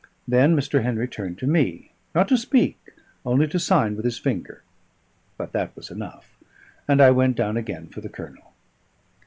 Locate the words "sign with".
3.59-4.03